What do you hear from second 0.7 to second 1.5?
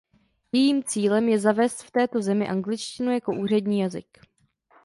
cílem je